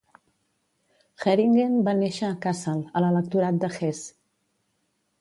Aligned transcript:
Heeringen 1.25 1.77
va 1.89 1.95
néixer 2.01 2.31
a 2.31 2.39
Kassel, 2.47 2.83
a 3.01 3.05
l'Electorat 3.07 3.63
de 3.67 3.75
Hesse. 3.79 4.13